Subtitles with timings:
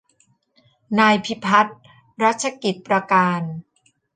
[0.99, 1.77] นายพิพัฒน์
[2.23, 3.41] รัชกิจประการ